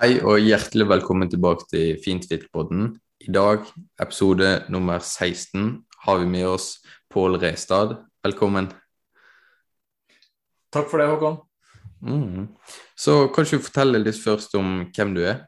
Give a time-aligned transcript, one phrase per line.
[0.00, 2.94] Hei og hjertelig velkommen tilbake til Fintfit-podden.
[3.20, 3.66] I dag,
[4.00, 5.74] episode nummer 16,
[6.06, 6.68] har vi med oss
[7.12, 7.92] Pål Restad.
[8.24, 8.70] Velkommen.
[10.72, 11.36] Takk for det, Håkon.
[12.00, 12.46] Mm.
[12.96, 15.42] Så kan du fortelle litt først om hvem du er?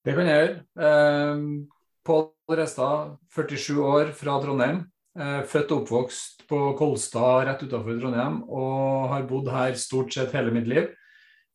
[0.00, 0.56] Det kan jeg gjøre.
[0.88, 1.42] Eh,
[2.08, 4.86] Pål Restad, 47 år, fra Trondheim.
[5.12, 10.32] Eh, født og oppvokst på Kolstad rett utenfor Trondheim, og har bodd her stort sett
[10.32, 10.88] hele mitt liv.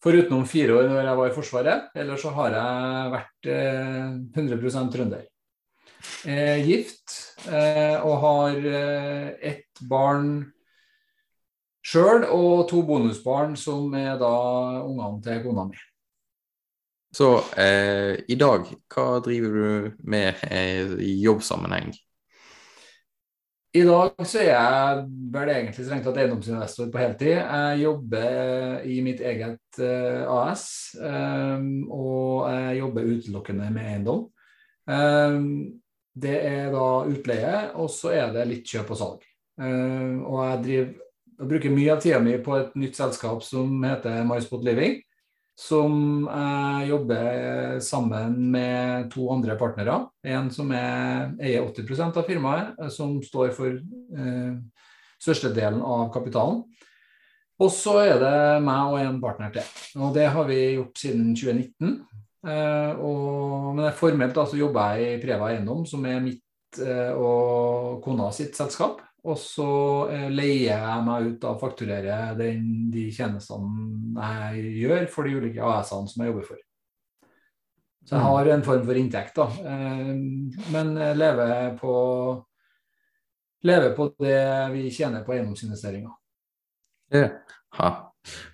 [0.04, 1.86] Forutenom fire år når jeg var i Forsvaret.
[1.96, 5.24] Ellers så har jeg vært eh, 100 trønder.
[6.28, 7.16] Eh, gift
[7.48, 10.36] eh, og har eh, ett barn
[11.84, 14.34] sjøl og to bonusbarn som er da
[14.84, 15.80] ungene til kona mi.
[17.14, 17.30] Så
[17.60, 21.94] eh, i dag, hva driver du med eh, i jobbsammenheng?
[23.74, 27.40] I dag så er jeg vel egentlig strengt tatt eiendomsinvestor på heltid.
[27.40, 30.66] Jeg jobber i mitt eget uh, AS,
[31.02, 34.28] um, og jeg jobber utelukkende med eiendom.
[36.14, 39.26] Det er da utleie, og så er det litt kjøp og salg.
[39.58, 40.94] Og jeg, driver,
[41.40, 45.00] jeg bruker mye av tida mi på et nytt selskap som heter MySpot Living
[45.60, 50.00] som jeg jobber sammen med to andre partnere.
[50.26, 54.56] En som er, eier 80% av firmaet, eh, som står for eh,
[55.22, 56.64] størstedelen av kapitalen.
[57.62, 59.70] Og så er det meg og en partner til.
[60.02, 61.94] Og det har vi gjort siden 2019.
[62.44, 67.14] Eh, og, men formelt da, så jobber jeg i Preva Eiendom, som er mitt eh,
[67.14, 69.04] og kona sitt selskap.
[69.24, 69.70] Og så
[70.12, 75.64] eh, leier jeg meg ut og fakturerer den, de tjenestene jeg gjør for de ulike
[75.64, 76.64] AS-ene som jeg jobber for.
[78.04, 78.28] Så jeg mm.
[78.28, 79.46] har en form for inntekt, da.
[79.72, 80.10] Eh,
[80.76, 81.94] men lever på,
[83.64, 84.42] lever på det
[84.76, 86.12] vi tjener på eiendomsinvesteringer.
[87.14, 87.30] Ja.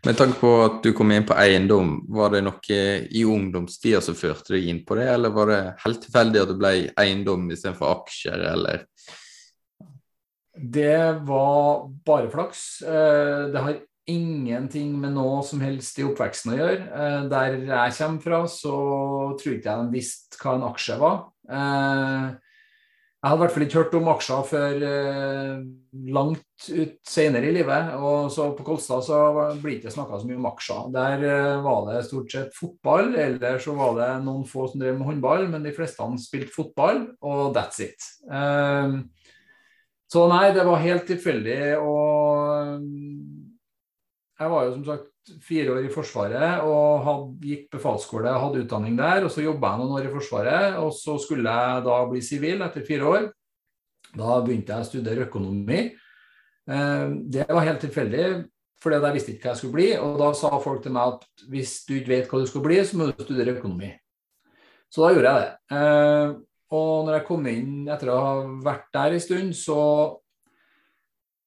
[0.06, 2.78] Med tanke på at du kom inn på eiendom, var det noe
[3.10, 6.60] i ungdomstida som førte deg inn på det, eller var det helt tilfeldig at det
[6.62, 6.72] ble
[7.04, 8.86] eiendom istedenfor aksjer, eller
[10.60, 12.82] det var bare flaks.
[12.82, 16.84] Eh, det har ingenting med noe som helst i oppveksten å gjøre.
[16.90, 18.76] Eh, der jeg kommer fra, så
[19.40, 21.26] tror ikke jeg de visste hva en aksje var.
[21.50, 22.30] Eh,
[23.20, 24.84] jeg hadde i hvert fall ikke hørt om aksjer før
[26.16, 27.90] langt ut senere i livet.
[28.00, 29.18] Og så på Kolstad så
[29.60, 30.86] blir det ikke snakka så mye om aksjer.
[30.96, 31.26] Der
[31.66, 35.50] var det stort sett fotball, eller så var det noen få som drev med håndball,
[35.52, 38.08] men de fleste spilte fotball, og that's it.
[40.10, 41.62] Så nei, det var helt tilfeldig.
[41.86, 42.84] Og
[44.40, 45.10] jeg var jo som sagt
[45.46, 49.26] fire år i Forsvaret og hadde, gikk befalsskole, hadde utdanning der.
[49.28, 52.66] Og så jobba jeg noen år i Forsvaret, og så skulle jeg da bli sivil
[52.66, 53.28] etter fire år.
[54.10, 55.84] Da begynte jeg å studere økonomi.
[56.70, 58.26] Eh, det var helt tilfeldig,
[58.82, 59.90] for jeg visste ikke hva jeg skulle bli.
[60.02, 62.82] Og da sa folk til meg at hvis du ikke vet hva du skal bli,
[62.82, 63.94] så må du studere økonomi.
[64.90, 66.46] Så da gjorde jeg det.
[66.76, 68.34] Og når jeg kom inn etter å ha
[68.66, 69.80] vært der en stund, så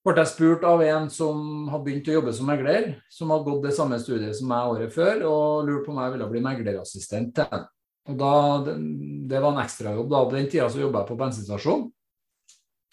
[0.03, 3.69] ble jeg spurt av en som hadde begynt å jobbe som megler, som hadde gått
[3.69, 7.35] det samme studiet som meg året før, og lurte på om jeg ville bli meglerassistent
[7.37, 7.69] til ham.
[8.11, 8.33] Og da,
[8.67, 10.09] Det var en ekstrajobb.
[10.11, 11.85] da, På den tida så jobba jeg på bensinstasjon.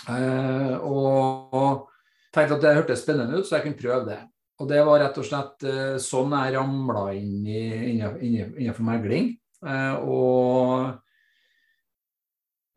[0.08, 1.90] Eh, og
[2.32, 4.20] tenkte at det hørtes spennende ut, så jeg kunne prøve det.
[4.60, 7.64] Og det var rett og slett eh, sånn jeg ramla inn i,
[7.98, 9.32] innenfor megling.
[9.66, 11.00] Eh, og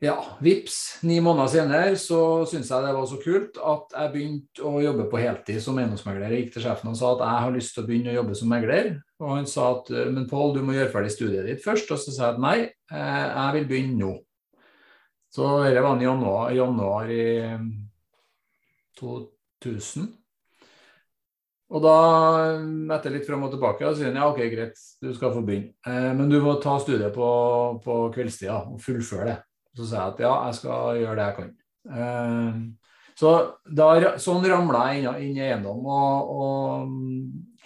[0.03, 4.65] ja, vips, ni måneder senere så syntes jeg det var så kult at jeg begynte
[4.67, 6.33] å jobbe på heltid som eiendomsmegler.
[6.33, 8.35] Jeg gikk til sjefen og sa at jeg har lyst til å begynne å jobbe
[8.41, 8.89] som megler.
[9.23, 11.93] Og han sa at men Pål, du må gjøre ferdig studiet ditt først.
[11.95, 14.17] Og så sa jeg at nei, eh, jeg vil begynne nå.
[15.33, 17.29] Så det var i januar, januar i
[18.99, 20.11] 2000.
[21.73, 21.95] Og da,
[22.99, 25.73] etter litt fram og tilbake, sier han ja, ok, greit, du skal få begynne.
[25.87, 27.33] Eh, men du må ta studiet på,
[27.87, 29.39] på kveldstida og fullføre det.
[29.77, 31.53] Så sa jeg at ja, jeg skal gjøre det jeg kan.
[31.93, 32.57] Uh,
[33.19, 33.33] så
[33.69, 35.85] da, sånn ramla jeg inn i eiendom.
[35.87, 36.93] Og, og,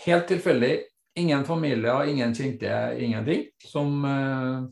[0.05, 0.73] helt tilfeldig,
[1.19, 4.67] ingen familier, ingen kjente, ingenting, som uh,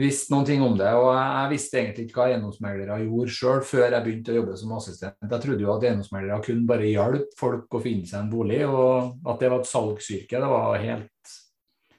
[0.00, 0.90] visste noen ting om det.
[0.96, 4.56] Og jeg, jeg visste egentlig ikke hva eiendomsmeglere gjorde sjøl før jeg begynte å jobbe
[4.60, 5.20] som assistent.
[5.26, 9.28] Jeg trodde jo at eiendomsmeglere kunne bare hjelpe folk å finne seg en bolig, og
[9.30, 11.36] at det var et salgsyrke, det var helt,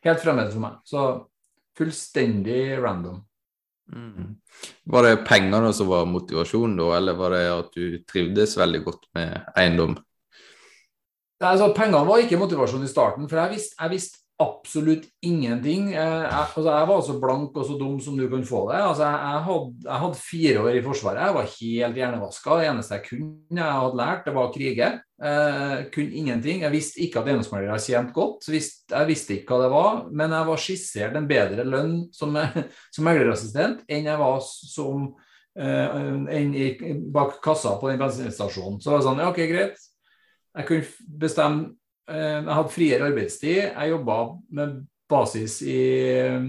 [0.09, 0.81] helt fremmed for meg.
[0.87, 1.05] Så
[1.75, 3.23] fullstendig random.
[3.93, 4.35] Mm.
[4.89, 9.07] Var det pengene som var motivasjonen da, eller var det at du trivdes veldig godt
[9.17, 9.95] med eiendom?
[9.95, 15.91] Nei, Altså, pengene var ikke motivasjon i starten, for jeg visste, jeg visste absolutt ingenting.
[15.93, 18.79] Jeg, altså, jeg var så blank og så dum som du kan få det.
[18.83, 21.21] Altså, jeg, hadde, jeg, hadde, fire år i Forsvaret.
[21.21, 22.57] Jeg var helt hjernevaska.
[22.59, 24.89] Det eneste jeg kunne jeg hadde lært, det var å krige.
[25.25, 26.65] Jeg kunne ingenting.
[26.65, 28.49] Jeg visste ikke at eiendomsmeglere tjente godt.
[28.51, 32.35] Jeg visste ikke hva det var, men jeg var skissert en bedre lønn som,
[32.95, 35.13] som meglerassistent enn jeg var som
[35.55, 36.67] i,
[37.15, 38.81] bak kassa på den bensinstasjonen.
[38.83, 39.89] Så det var sånn, ja, ok, greit.
[40.55, 43.61] Jeg kunne bestemme Eh, jeg hadde friere arbeidstid.
[43.65, 44.17] Jeg jobba
[44.53, 44.79] med
[45.09, 45.79] basis i
[46.09, 46.47] eh,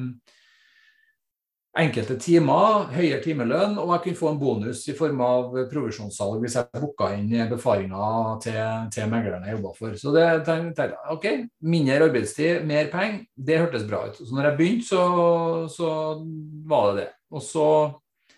[1.76, 6.56] enkelte timer, høyere timelønn, og jeg kunne få en bonus i form av provisjonssalg hvis
[6.56, 8.62] jeg booka inn befaringer til,
[8.94, 9.98] til meglerne jeg jobba for.
[10.00, 11.28] Så det tenkte jeg OK,
[11.68, 14.18] mindre arbeidstid, mer penger, det hørtes bra ut.
[14.22, 15.04] Så når jeg begynte, så,
[15.72, 15.92] så
[16.68, 17.08] var det det.
[17.36, 17.68] Og så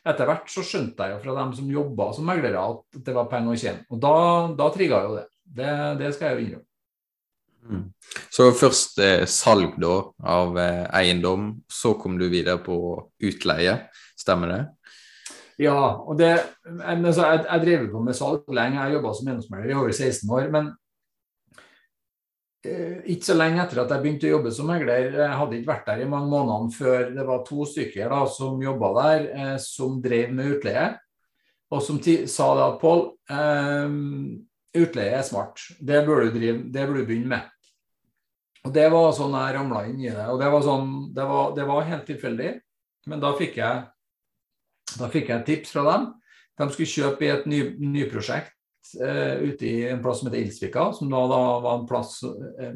[0.09, 3.29] etter hvert så skjønte jeg jo fra dem som jobba som meglere at det var
[3.31, 3.85] penger å tjene.
[3.93, 4.17] Og da,
[4.59, 5.29] da trigga jo det.
[5.45, 5.75] det.
[6.01, 6.68] Det skal jeg jo innrømme.
[7.69, 7.85] Mm.
[8.33, 12.79] Så først eh, salg da av eh, eiendom, så kom du videre på
[13.29, 13.77] utleie,
[14.19, 14.63] stemmer det?
[15.59, 19.73] Ja, og det, jeg, jeg, jeg drev på med salg lenge, jeg jobba som eiendomsmegler
[19.73, 20.47] i over 16 år.
[20.55, 20.71] Men
[22.63, 25.73] eh, ikke så lenge etter at jeg begynte å jobbe som megler, jeg hadde ikke
[25.73, 29.55] vært der i mange måneder før det var to stykker da, som jobba der, eh,
[29.63, 30.89] som drev med utleie.
[31.69, 33.03] Og som sa da at Pål,
[33.35, 33.91] eh,
[34.79, 37.58] utleie er smart, det bør du, drive, det bør du begynne med.
[38.67, 40.27] Og Det var sånn jeg ramla inn i det.
[40.33, 42.53] Og det var, sånn, det var, det var helt tilfeldig.
[43.09, 43.85] Men da fikk, jeg,
[44.99, 46.09] da fikk jeg et tips fra dem.
[46.59, 48.55] De skulle kjøpe i et ny, nyprosjekt
[48.99, 52.75] uh, ute i en plass som heter Ilsvika, som da, da var en plass uh,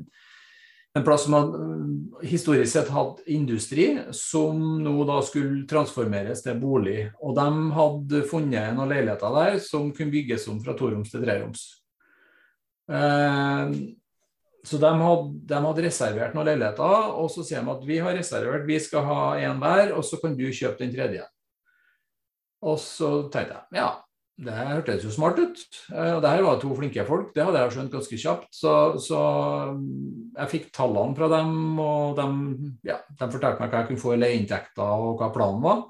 [0.93, 3.87] en plass som hadde, uh, historisk sett hadde industri,
[4.17, 7.07] som nå da skulle transformeres til bolig.
[7.25, 7.49] Og de
[7.79, 11.65] hadde funnet noen leiligheter der som kunne bygges om fra toroms til treroms.
[12.93, 13.73] Uh,
[14.63, 18.15] så de hadde, de hadde, reservert noen leiligheter, og så sier de at vi har
[18.15, 21.27] reservert, vi skal ha en hver, og så kan du kjøpe den tredje.
[22.63, 23.91] Og så tenkte jeg ja,
[24.43, 25.65] det hørtes jo smart ut.
[25.93, 28.47] Eh, og det her var to flinke folk, det hadde jeg skjønt ganske kjapt.
[28.55, 29.19] Så, så
[30.39, 34.15] jeg fikk tallene fra dem, og de, ja, de, fortalte meg hva jeg kunne få
[34.15, 35.85] i leieinntekter, og hva planen var.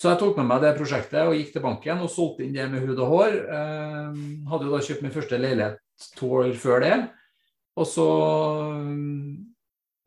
[0.00, 2.66] Så jeg tok med meg det prosjektet og gikk til banken og solgte inn det
[2.72, 3.40] med hud og hår.
[3.56, 6.96] Eh, hadde jo da kjøpt min første leilighet to år før det.
[7.80, 8.06] Og så
[8.76, 9.32] mm,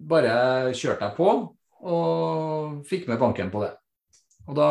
[0.10, 0.36] bare
[0.76, 1.32] kjørte jeg på
[1.86, 3.74] og fikk med banken på det.
[4.46, 4.70] Og da,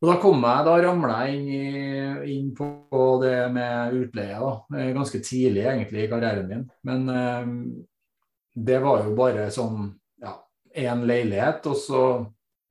[0.00, 4.92] og da kom jeg, da ramla jeg inn, inn, på det med utleie da, eh,
[4.96, 6.64] ganske tidlig egentlig i karrieren min.
[6.84, 7.50] Men eh,
[8.54, 9.88] det var jo bare sånn
[10.22, 10.36] ja,
[10.84, 12.02] én leilighet, og så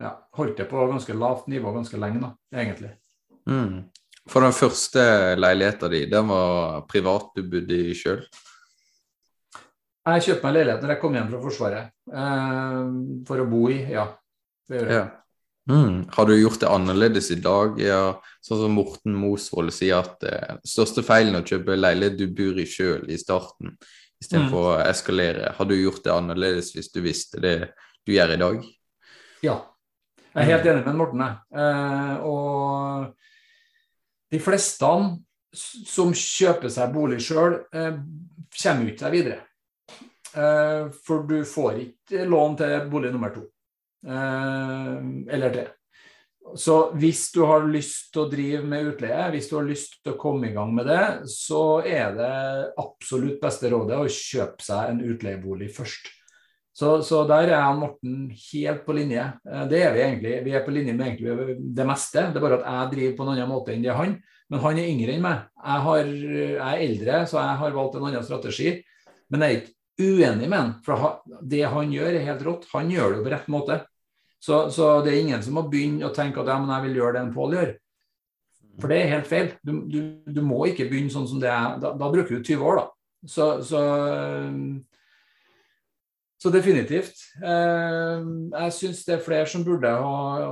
[0.02, 2.94] ja, holdt det på ganske lavt nivå ganske lenge, da, egentlig.
[3.50, 3.84] Mm.
[4.30, 5.04] For den første
[5.36, 8.22] leiligheten din, den var privat, du bodde i sjøl?
[10.04, 12.80] Jeg kjøpte meg leilighet når jeg kom hjem fra Forsvaret, eh,
[13.28, 14.08] for å bo i, ja.
[14.68, 15.02] Det gjør jeg.
[15.02, 15.04] Ja.
[15.72, 16.00] Mm.
[16.12, 17.78] Har du gjort det annerledes i dag?
[17.80, 22.60] Ja, sånn som Morten Mosvold sier at eh, største feilen å kjøpe leilighet du bor
[22.60, 23.78] i sjøl i starten,
[24.20, 24.72] istedenfor mm.
[24.74, 25.54] å eskalere.
[25.56, 27.58] Har du gjort det annerledes hvis du visste det
[28.04, 28.66] du gjør i dag?
[29.44, 29.58] Ja,
[30.34, 31.24] jeg er helt enig med Morten.
[31.56, 33.14] Eh, og
[34.34, 34.90] de fleste
[35.54, 37.98] som kjøper seg bolig sjøl, eh,
[38.58, 39.40] kommer ikke seg videre.
[40.34, 43.46] Eh, for du får ikke lån til bolig nummer to.
[44.06, 44.98] Eh,
[45.36, 45.68] eller tre.
[46.60, 50.14] Så hvis du har lyst til å drive med utleie, hvis du har lyst til
[50.14, 52.34] å komme i gang med det, så er det
[52.82, 56.12] absolutt beste rådet å kjøpe seg en utleiebolig først.
[56.74, 59.28] Så, så, der er han Morten helt på linje.
[59.70, 60.38] Det er vi egentlig.
[60.48, 61.20] Vi er på linje med
[61.78, 62.26] det meste.
[62.34, 64.16] Det er bare at jeg driver på en annen måte enn det er han.
[64.50, 65.46] Men han er yngre enn meg.
[65.62, 68.74] Jeg, har, jeg, er eldre, så jeg har valgt en annen strategi.
[69.30, 70.74] Men jeg er ikke uenig med han.
[70.86, 71.22] For
[71.54, 72.68] det han gjør, er helt rått.
[72.74, 73.80] Han gjør det på rett måte.
[74.44, 77.00] Så, så, det er ingen som må begynne å tenke at ja, men jeg vil
[77.00, 77.76] gjøre det en Pål gjør.
[78.82, 79.54] For det er helt feil.
[79.62, 81.78] Du, du, du, må ikke begynne sånn som det er.
[81.80, 82.90] Da, da bruker du 20 år, da.
[83.30, 83.82] Så, så
[86.44, 87.22] så definitivt.
[87.40, 90.50] Eh, jeg syns det er flere som burde ha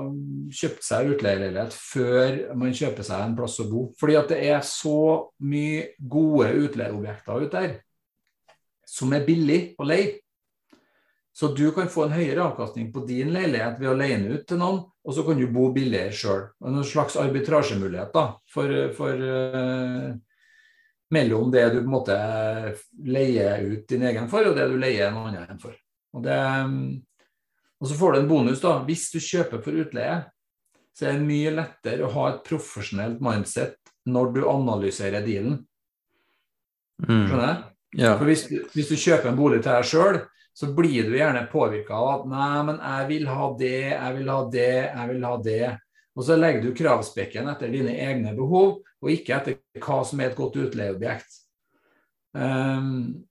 [0.55, 3.86] kjøpt seg utleieleilighet før man kjøper seg en plass å bo.
[4.00, 5.01] Fordi at det er så
[5.43, 7.79] mye gode utleieobjekter ute der
[8.88, 10.19] som er billig å leie.
[11.36, 14.48] Så du kan få en høyere avkastning på din leilighet ved å leie den ut
[14.48, 16.41] til noen, og så kan du bo billigere sjøl.
[16.67, 20.12] En slags arbitrasjemulighet da, for, for uh,
[21.12, 22.18] mellom det du på en måte
[23.03, 25.75] leier ut din egen for, og det du leier en annen for.
[26.15, 26.38] Og, det,
[27.80, 28.77] og, så får du en bonus, da.
[28.88, 30.22] Hvis du kjøper for utleie,
[30.96, 33.77] så er det mye lettere å ha et profesjonelt mindset
[34.12, 35.62] når du analyserer dealen.
[37.01, 37.25] Mm.
[37.27, 37.62] Skjønner jeg?
[38.01, 38.15] Ja.
[38.18, 40.22] For hvis, du- hvis du kjøper en bolig til deg sjøl,
[40.53, 44.30] så blir du gjerne påvirka av at nei, men jeg vil ha det, jeg vil
[44.32, 45.63] ha det, jeg vil ha det.
[46.18, 50.32] Og så legger du kravspekken etter dine egne behov, og ikke etter hva som er
[50.32, 51.38] et godt utleieobjekt.
[52.36, 53.24] Um,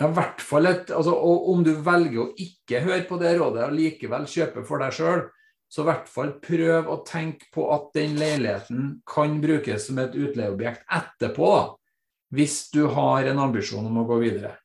[0.00, 3.66] ja, hvert fall et, altså, og om du velger å ikke høre på det rådet
[3.68, 5.26] og likevel kjøpe for deg sjøl,
[5.72, 10.16] så i hvert fall prøv å tenke på at den leiligheten kan brukes som et
[10.16, 11.62] utleieobjekt etterpå, da,
[12.32, 14.56] hvis du har en ambisjon om å gå videre.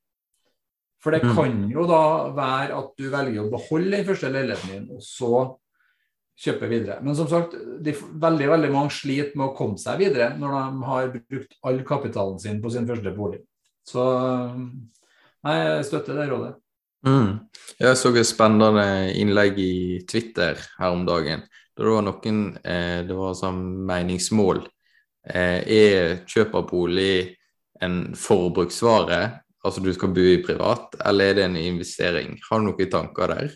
[1.04, 1.36] For det Mm.
[1.36, 5.60] kan jo da være at du velger å beholde den første leiligheten din, og så
[6.38, 7.00] kjøpe videre.
[7.02, 10.88] Men som sagt, de, veldig veldig mange sliter med å komme seg videre når de
[10.92, 13.42] har brukt all kapitalen sin på sin første bolig.
[13.88, 14.04] Så
[14.54, 16.54] nei, jeg støtter det rådet.
[17.08, 17.48] Mm.
[17.80, 19.74] Jeg så et spennende innlegg i
[20.10, 21.46] Twitter her om dagen.
[21.78, 24.64] Da det var noen eh, Det var sånn meningsmål.
[25.30, 27.36] Eh, er kjøp av bolig
[27.84, 29.20] en forbruksvare,
[29.62, 32.32] altså du skal bo i privat, eller er det en investering?
[32.48, 33.52] Har du noen tanker der?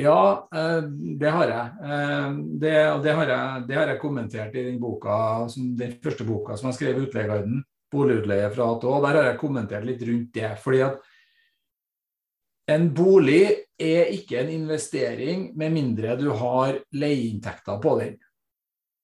[0.00, 0.82] Ja, eh,
[1.20, 1.66] det har jeg.
[1.84, 2.30] Eh,
[2.62, 2.72] Det,
[3.04, 6.78] det, har jeg det har jeg kommentert i den boka, den første boka som jeg
[6.78, 9.02] skrev i Utleieguiden, 'Boligutleie fra A til.
[9.02, 10.58] Der har jeg kommentert litt rundt det.
[10.62, 11.00] fordi at
[12.70, 18.16] en bolig er ikke en investering med mindre du har leieinntekter på den.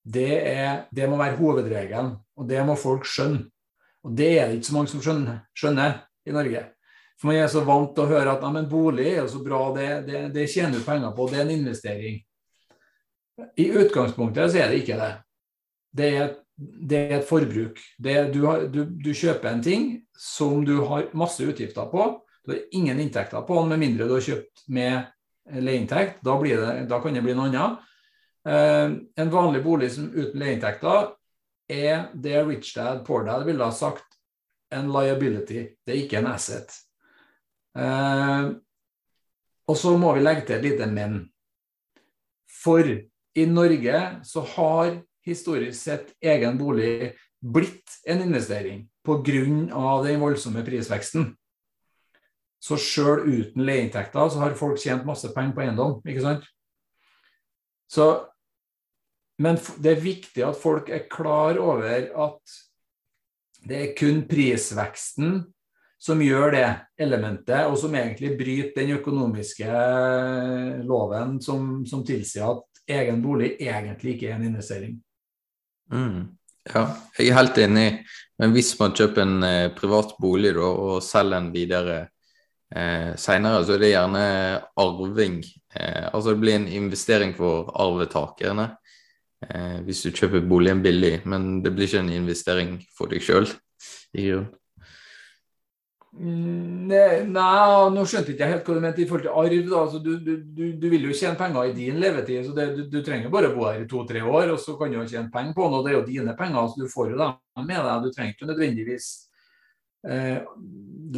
[0.07, 3.51] Det, er, det må være hovedregelen, og det må folk skjønne.
[4.05, 6.76] Og det er det ikke så mange som skjønner, skjønner i Norge.
[7.17, 9.61] For man er så vant til å høre at men bolig er jo så bra,
[9.77, 12.19] det, det, det tjener du penger på, det er en investering.
[13.57, 15.13] I utgangspunktet så er det ikke det.
[15.97, 17.81] Det er, det er et forbruk.
[17.97, 22.09] Det, du, har, du, du kjøper en ting som du har masse utgifter på.
[22.45, 26.21] Du har ingen inntekter på den, med mindre du har kjøpt med leieinntekt.
[26.25, 26.37] Da,
[26.89, 27.85] da kan det bli noe annet.
[28.47, 31.15] Eh, en vanlig bolig som uten leieinntekter
[31.73, 34.21] er det Rich Dad Poor Dad ville ha sagt
[34.75, 35.65] en liability.
[35.85, 36.71] Det er ikke en asset.
[37.77, 38.51] Eh,
[39.67, 41.19] og så må vi legge til et lite men.
[42.49, 50.03] For i Norge så har historisk sett egen bolig blitt en investering pga.
[50.05, 51.35] den voldsomme prisveksten.
[52.63, 56.47] Så sjøl uten leieinntekter så har folk tjent masse penger på eiendom, ikke sant?
[57.87, 58.27] Så,
[59.39, 62.57] men det er viktig at folk er klar over at
[63.67, 65.45] det er kun prisveksten
[65.99, 66.67] som gjør det
[67.01, 69.69] elementet, og som egentlig bryter den økonomiske
[70.87, 74.99] loven som, som tilsier at egen bolig egentlig ikke er en investering.
[75.93, 76.37] Mm.
[76.67, 76.83] Ja,
[77.19, 77.89] jeg er helt enig.
[78.39, 81.99] Men hvis man kjøper en eh, privat bolig da, og selger den videre
[82.75, 84.25] eh, senere, så er det gjerne
[84.83, 85.39] arving.
[85.75, 88.69] Eh, altså det blir en investering for arvetakerne
[89.47, 93.49] eh, hvis du kjøper boligen billig, men det blir ikke en investering for deg sjøl.
[94.17, 94.45] i Nei,
[96.17, 99.73] nei, nå skjønte jeg ikke helt hva du mente i forhold til arv.
[99.83, 102.99] altså, du, du, du, vil jo tjene penger i din levetid, så det, du, du
[103.05, 105.57] trenger bare å bo her i to-tre år, og så kan du jo tjene penger
[105.57, 108.07] på den, og det er jo dine penger, så du får jo dem med deg.
[108.07, 109.09] Du trenger ikke nødvendigvis
[110.09, 110.39] eh,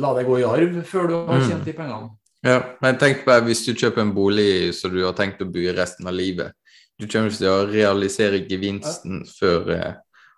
[0.02, 1.48] la det gå i arv før du har Mm.
[1.48, 2.10] tjent de pengene.
[2.46, 5.58] Ja, men tenk bare hvis du kjøper en bolig som du har tenkt å bo
[5.58, 6.54] i resten av livet.
[6.98, 9.92] Du kommer ikke til å realisere gevinsten før eh,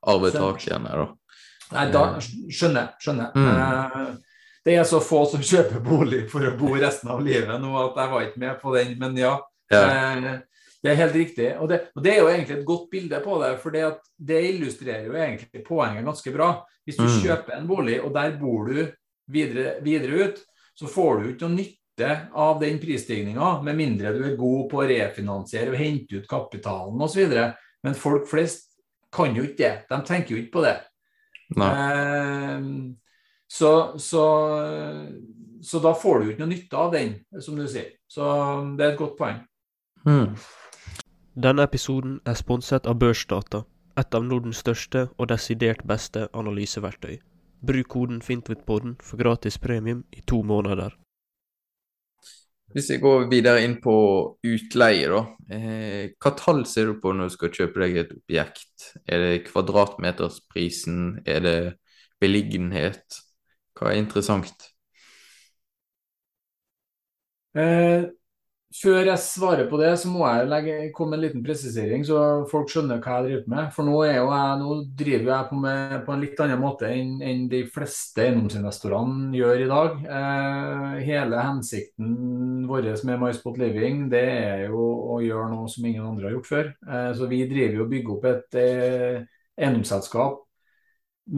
[0.08, 1.06] arvetakerne, da.
[1.70, 2.90] Nei, da skjønner jeg.
[3.04, 3.30] Skjønner.
[3.36, 3.46] Mm.
[3.48, 4.29] Eh,
[4.64, 7.96] det er så få som kjøper bolig for å bo resten av livet nå at
[7.96, 9.38] jeg var ikke med på den, men ja.
[9.72, 9.82] Ja.
[9.88, 10.38] Eh,
[10.82, 11.48] Det er helt riktig.
[11.60, 13.98] Og det, og det er jo egentlig et godt bilde på det, for det, at
[14.16, 16.46] det illustrerer jo egentlig poenget ganske bra.
[16.88, 17.18] Hvis du Mm.
[17.20, 18.86] kjøper en bolig, og der bor du
[19.28, 20.38] videre, videre ut,
[20.74, 24.80] så får du ikke noe nytte av den prisstigninga, med mindre du er god på
[24.80, 27.28] å refinansiere og hente ut kapitalen osv.
[27.84, 28.70] Men folk flest
[29.12, 29.84] kan jo ikke det.
[29.90, 30.78] De tenker jo ikke på det.
[31.56, 31.70] Nei.
[31.76, 32.60] Eh,
[33.50, 34.24] så, så,
[35.62, 37.88] så da får du ikke noe nytte av den, som du sier.
[38.10, 38.24] Så
[38.78, 39.40] det er et godt poeng.
[40.06, 40.36] Mm.
[41.40, 43.64] Denne episoden er sponset av Børsdata,
[43.98, 47.18] et av Nordens største og desidert beste analyseverktøy.
[47.66, 50.94] Bruk koden FINTVITPODDEN for gratis premium i to måneder.
[52.70, 53.94] Hvis jeg går videre inn på
[54.46, 55.24] utleie, da.
[55.50, 58.92] Eh, hva tall ser du på når du skal kjøpe deg et objekt?
[59.10, 61.00] Er det kvadratmetersprisen?
[61.26, 61.56] Er det
[62.22, 63.18] beliggenhet?
[63.78, 64.70] Hva er interessant?
[67.58, 68.04] Eh,
[68.70, 72.70] før jeg svarer på det, så må jeg legge, komme en liten presisering, så folk
[72.70, 73.72] skjønner hva jeg driver med.
[73.74, 74.20] For nå, jeg,
[74.60, 79.34] nå driver jeg på, med, på en litt annen måte enn, enn de fleste eiendomsinvestorene
[79.40, 79.98] gjør i dag.
[80.20, 82.14] Eh, hele hensikten
[82.70, 84.86] vår med MySpot Living det er jo
[85.16, 86.72] å gjøre noe som ingen andre har gjort før.
[86.86, 89.20] Eh, så vi driver jo og bygger opp et eh,
[89.58, 90.44] eiendomsselskap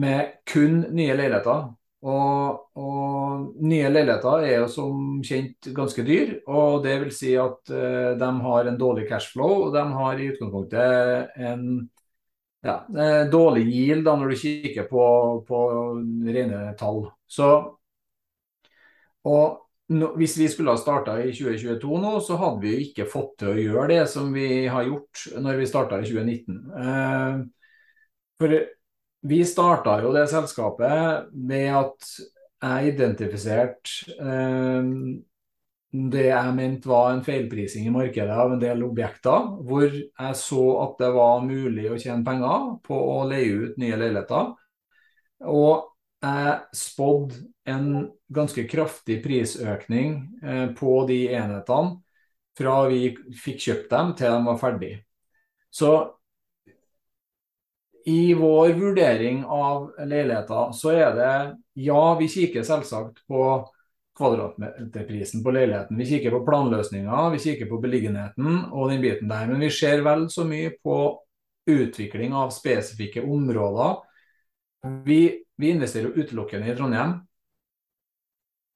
[0.03, 1.71] med kun nye leiligheter.
[2.03, 7.71] Og, og, nye leiligheter er jo som kjent ganske dyr, og det vil si at
[7.71, 9.69] uh, de har en dårlig cashflow.
[9.69, 11.67] Og de har i utgangspunktet en
[12.63, 12.77] ja,
[13.31, 15.05] dårlig yield da, når du kikker på,
[15.47, 15.63] på
[16.27, 17.05] rene tall.
[17.27, 17.49] Så,
[19.27, 19.63] og
[19.95, 23.51] no, hvis vi skulle ha starta i 2022 nå, så hadde vi ikke fått til
[23.51, 26.63] å gjøre det som vi har gjort når vi starta i 2019.
[26.71, 27.43] Uh,
[28.39, 28.59] for
[29.23, 32.09] vi starta jo det selskapet med at
[32.63, 34.89] jeg identifiserte eh,
[35.93, 40.63] det jeg mente var en feilprising i markedet av en del objekter, hvor jeg så
[40.87, 44.53] at det var mulig å tjene penger på å leie ut nye leiligheter.
[45.53, 45.91] Og
[46.23, 47.87] jeg spådde en
[48.33, 51.99] ganske kraftig prisøkning eh, på de enhetene
[52.57, 54.99] fra vi fikk kjøpt dem til de var ferdige.
[55.73, 55.93] Så
[58.05, 61.33] i vår vurdering av leiligheter, så er det
[61.85, 63.43] ja, vi kikker selvsagt på
[64.17, 65.97] kvadratmeterprisen på leiligheten.
[65.97, 69.47] Vi kikker på planløsninger, vi kikker på beliggenheten og den biten der.
[69.49, 70.97] Men vi ser vel så mye på
[71.69, 74.01] utvikling av spesifikke områder.
[75.07, 75.21] Vi,
[75.57, 77.15] vi investerer jo utelukkende i Trondheim.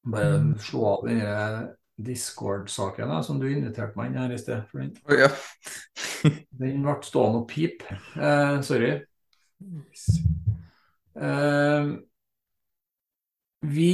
[0.08, 0.54] Bare mm.
[0.64, 1.68] slå av den
[1.98, 4.70] Discord-saken som du inviterte meg inn her i sted.
[4.74, 5.30] Den, oh, ja.
[6.62, 7.84] den ble stående og pip.
[7.90, 8.92] Eh, sorry.
[11.18, 11.98] Uh,
[13.66, 13.92] vi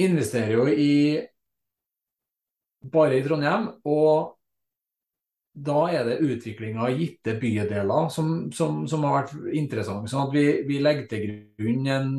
[0.00, 0.92] investerer jo i
[2.80, 4.36] bare i Trondheim, og
[5.50, 10.08] da er det utvikling av gitte bydeler som, som, som, har vært interessant.
[10.08, 11.26] sånn at vi, vi legger til
[11.58, 12.14] grunn en,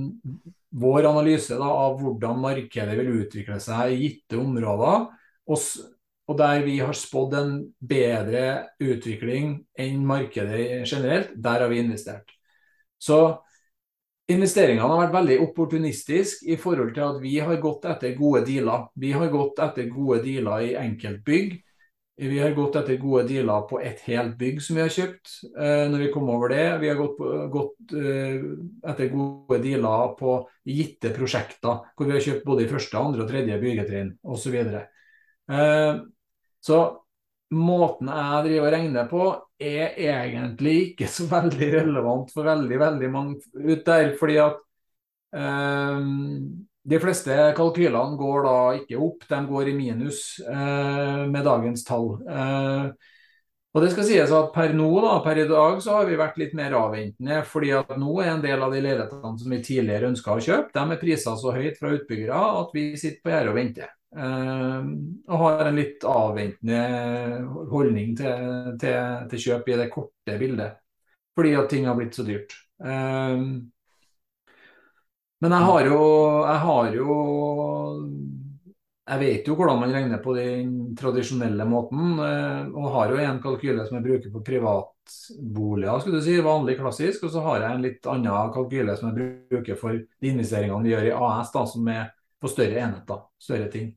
[0.81, 5.07] vår analyse da, av hvordan markedet vil utvikle seg i gitte områder.
[5.51, 5.65] Og,
[6.29, 8.45] og der vi har spådd en bedre
[8.83, 12.29] utvikling enn markedet generelt, der har vi investert.
[13.01, 13.17] Så
[14.31, 18.87] investeringene har vært veldig opportunistisk i forhold til at vi har gått etter gode dealer.
[18.95, 21.59] Vi har gått etter gode dealer i enkeltbygg.
[22.21, 25.85] Vi har gått etter gode dealer på et helt bygg som vi har kjøpt eh,
[25.89, 26.65] når vi kom over det.
[26.83, 27.21] Vi har gått,
[27.53, 28.43] gått eh,
[28.91, 30.35] etter gode dealer på
[30.69, 34.57] gitte prosjekter hvor vi har kjøpt både i første, andre og tredje byggetrinn osv.
[34.61, 34.83] Så,
[35.57, 35.95] eh,
[36.61, 36.81] så
[37.51, 39.29] måten jeg driver og regner på,
[39.61, 44.13] er egentlig ikke så veldig relevant for veldig veldig mange ut der.
[44.19, 44.59] fordi at
[45.35, 51.85] um, de fleste kalkylene går da ikke opp, de går i minus uh, med dagens
[51.85, 52.15] tall.
[52.25, 52.89] Uh,
[53.71, 56.39] og det skal sies at Per nå, da, per i dag så har vi vært
[56.41, 57.43] litt mer avventende.
[57.47, 60.73] fordi at nå er en del av de leilighetene som vi tidligere ønska å kjøpe,
[60.75, 63.93] de er prisa så høyt fra utbyggere at vi sitter på gjerdet og venter.
[64.11, 64.83] Uh,
[65.31, 66.79] og har en litt avventende
[67.71, 70.81] holdning til, til, til, kjøp i det korte bildet.
[71.37, 72.57] Fordi at ting har blitt så dyrt.
[72.83, 73.63] Uh,
[75.41, 76.01] men jeg har jo
[76.45, 77.13] Jeg har jo
[79.07, 82.19] Jeg vet jo hvordan man regner på den tradisjonelle måten.
[82.19, 86.75] Uh, og har jo en kalkyle som jeg bruker på privatboliger, skulle du si, vanlig
[86.83, 87.23] klassisk.
[87.23, 90.93] Og så har jeg en litt annen kalkyle som jeg bruker for de investeringene vi
[90.97, 93.91] gjør i AS, da, som er på større enheter, større ting.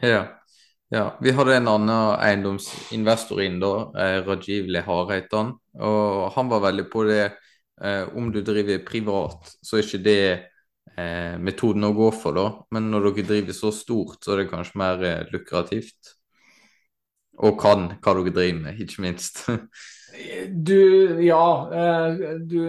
[0.00, 0.42] Ja.
[0.88, 1.18] ja.
[1.20, 5.54] Vi hadde en annen eiendomsinvestor inn da, eh, Rajiv Lehareitan.
[5.80, 7.22] Og han var veldig på det
[7.82, 10.20] eh, om du driver privat, så er ikke det
[10.96, 12.46] eh, metoden å gå for, da.
[12.76, 16.14] Men når dere driver så stort, så er det kanskje mer eh, lukrativt.
[17.36, 19.44] Og kan hva dere driver med, ikke minst.
[20.48, 21.68] Du, ja.
[21.76, 22.60] Eh, du,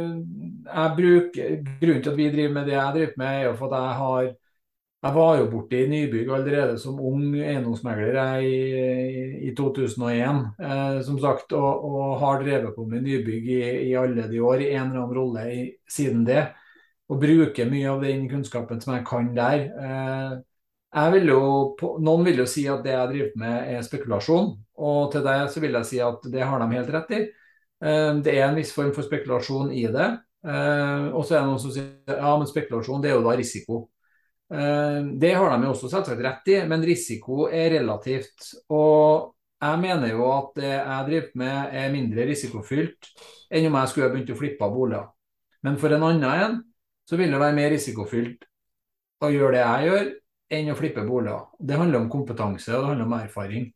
[0.68, 3.72] jeg bruker, grunnen til at vi driver med det jeg driver med, er jo for
[3.72, 4.26] at jeg har
[5.08, 8.58] jeg var jo borte i nybygg allerede som ung eiendomsmegler i,
[9.48, 14.28] i 2001, eh, som sagt, og, og, har drevet på med nybygg i, i, alle
[14.28, 16.44] de år, i en eller annen rolle i, siden det.
[17.08, 19.68] Og bruker mye av den kunnskapen som jeg kan der.
[19.80, 20.38] Eh,
[20.98, 21.42] jeg vil jo,
[22.04, 25.64] noen vil jo si at det jeg driver med er spekulasjon, og til deg så
[25.64, 27.26] vil jeg si at det har de helt rett i.
[27.86, 30.16] Eh, det er en viss form for spekulasjon i det.
[30.48, 33.38] Eh, og så er det noen som sier ja, men spekulasjon det er jo da
[33.40, 33.86] risiko.
[34.54, 38.52] Eh, det har de jo også selvsagt rett i, men risiko er relativt.
[38.74, 43.10] Og jeg mener jo at det jeg driver med er mindre risikofylt
[43.50, 45.10] enn om jeg skulle begynt å flippe av boliger.
[45.66, 46.62] Men for en annen en
[47.08, 48.46] så vil det være mer risikofylt
[49.24, 50.10] å gjøre det jeg gjør,
[50.58, 51.48] enn å flippe boliger.
[51.60, 53.68] Det handler om kompetanse og det handler om erfaring.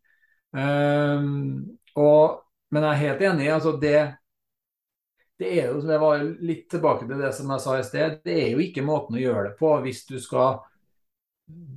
[0.52, 3.48] Um, og, men jeg er helt enig.
[3.52, 3.98] altså det
[5.42, 8.36] det er jo, jeg var litt tilbake til det som jeg sa i sted, det
[8.44, 10.60] er jo ikke måten å gjøre det på hvis du skal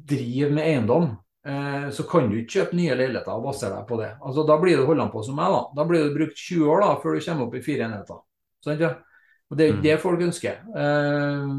[0.09, 1.14] drive med eiendom.
[1.44, 4.11] Eh, så kan du ikke kjøpe nye leiligheter og basere deg på det.
[4.20, 5.53] Altså, da blir du holdende på som meg.
[5.53, 8.20] Da Da blir du brukt 20 år da, før du kommer opp i fire enheter.
[8.64, 8.94] Sånn, ja?
[9.50, 9.85] Og Det er jo mm.
[9.85, 10.61] det folk ønsker.
[10.85, 11.50] Eh,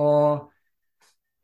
[0.00, 0.48] og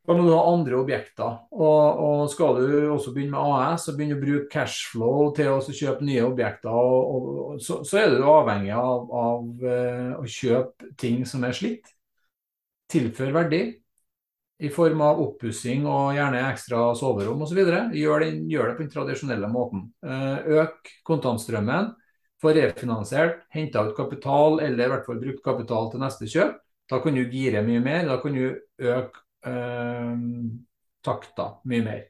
[0.05, 1.39] Da må du ha andre objekter.
[1.57, 5.63] Og, og skal du også begynne med AS og begynne å bruke cashflow til å
[5.65, 10.93] kjøpe nye objekter, og, og, så, så, er du avhengig av, av uh, å kjøpe
[11.01, 11.89] ting som er slitt.
[12.93, 13.63] Tilfør verdi
[14.65, 17.63] i form av oppussing og gjerne ekstra soverom osv.
[17.97, 19.89] Gjør, gjør det på den tradisjonelle måten.
[20.05, 21.95] Uh, øk kontantstrømmen.
[22.45, 26.59] Få refinansiert, henta ut kapital eller i hvert fall brukt kapital til neste kjøp.
[26.93, 28.05] Da kan du gire mye mer.
[28.11, 30.17] Da kan du øke eh,
[31.05, 32.03] takta mye mer.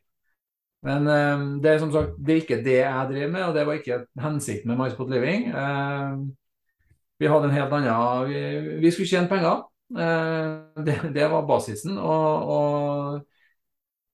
[0.84, 3.66] Men eh, det er som sagt det er ikke det jeg driver med, og det
[3.66, 5.48] var ikke hensikten med MySpot Living.
[5.50, 6.18] Eh,
[7.22, 8.40] vi hadde en helt annen Vi,
[8.82, 9.64] vi skulle tjene penger.
[9.96, 11.98] Eh, det, det, var basisen.
[11.98, 13.20] Og, og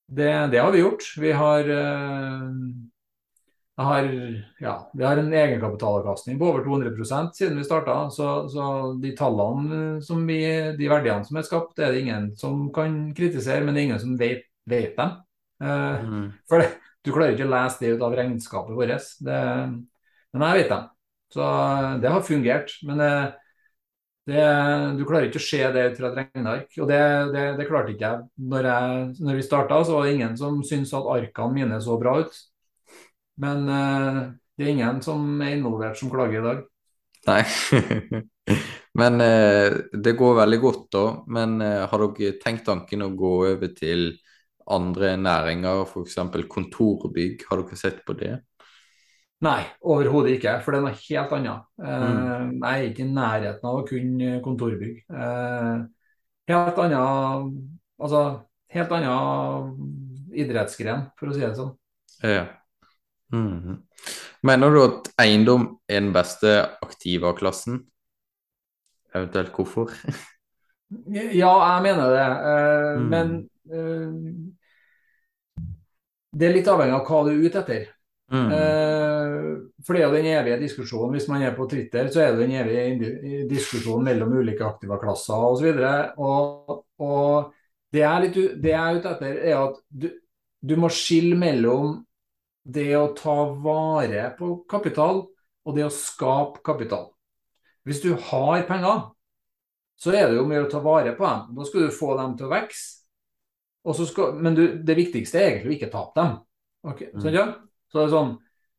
[0.06, 1.06] det, det, har vi gjort.
[1.18, 2.50] Vi har eh,
[3.86, 4.06] har,
[4.60, 7.96] ja, vi har en egenkapitalavkastning på over 200% siden vi starta.
[8.10, 8.66] Så, så,
[9.00, 10.40] de tallene som vi,
[10.78, 13.90] de verdiene som er skapt, det er det ingen som kan kritisere, men det er
[13.90, 15.18] ingen som vet, vet dem.
[15.60, 16.28] Uh, mm.
[16.50, 16.70] For det,
[17.04, 19.12] du klarer ikke å lese det ut av regnskapet vårt.
[19.24, 19.42] Det,
[20.34, 20.88] men jeg vet dem.
[21.30, 21.46] Så
[22.02, 22.74] det har fungert.
[22.86, 23.12] Men det,
[24.30, 24.44] det,
[24.98, 26.68] du klarer ikke å se det ut fra et regneark.
[26.82, 27.00] Og det,
[27.34, 28.28] det, det klarte ikke jeg.
[28.52, 31.96] Når, jeg, når vi starta, så var det ingen som syntes at arkene mine så
[32.00, 32.40] bra ut.
[33.40, 34.20] Men uh,
[34.56, 36.66] det er ingen som er involvert som klager i dag.
[37.28, 37.42] Nei.
[39.00, 41.04] Men uh, det går veldig godt, da.
[41.32, 44.12] Men uh, har dere tenkt tanken å gå over til
[44.70, 46.18] andre næringer, f.eks.
[46.50, 47.46] kontorbygg?
[47.48, 48.36] Har dere sett på det?
[49.40, 50.58] Nei, overhodet ikke.
[50.60, 51.68] For det er noe helt annet.
[51.80, 52.50] Mm.
[52.60, 54.98] Jeg er ikke i nærheten av å kunne kontorbygg.
[56.50, 57.54] Helt annen
[58.00, 58.20] Altså,
[58.72, 59.72] helt annen
[60.32, 61.74] idrettsgren, for å si det sånn.
[62.24, 62.44] Ja.
[63.32, 63.78] Mm.
[64.46, 67.84] Mener du at eiendom er den beste aktiva-klassen?
[69.14, 69.92] Eventuelt hvorfor?
[71.42, 72.26] ja, jeg mener det.
[72.48, 73.06] Uh, mm.
[73.12, 73.26] Men
[73.70, 74.12] uh,
[76.30, 77.88] det er litt avhengig av hva du er ute etter.
[78.30, 78.50] Mm.
[78.54, 81.16] Uh, for det er jo den evige diskusjonen.
[81.18, 85.70] Hvis man er på Twitter, så er det den evige diskusjonen mellom ulike aktiva-klasser osv.
[85.74, 87.50] Og, og, og
[87.90, 90.08] det, jeg er litt, det jeg er ute etter, er at du,
[90.62, 91.98] du må skille mellom
[92.62, 95.24] det å ta vare på kapital
[95.64, 97.10] og det å skape kapital.
[97.86, 99.10] Hvis du har penger,
[100.00, 101.56] så er det jo mye å ta vare på dem.
[101.56, 104.06] Da skal du få dem til å vokse.
[104.10, 106.38] Skal, men du, det viktigste er egentlig å ikke tape dem.
[106.90, 107.20] Okay, mm.
[107.20, 107.46] sånn, ja?
[107.90, 108.30] Så det er sånn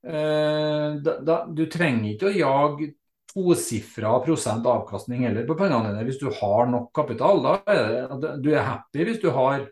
[0.07, 2.87] eh, da, da, Du trenger ikke å jage
[3.31, 7.41] tosifra prosent avkastning heller på pengene dine hvis du har nok kapital.
[7.45, 9.67] Da er det, du er happy hvis du har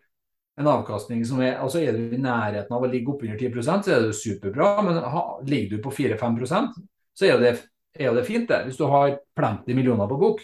[0.59, 3.93] en avkastning som er altså Er du i nærheten av å ligge oppunder 10 så
[3.95, 4.71] er det superbra.
[4.85, 6.75] Men ha, ligger du på 4-5%
[7.19, 7.53] så er det,
[7.99, 8.61] er det, fint, det.
[8.67, 10.43] Hvis du har plenty millioner på bok.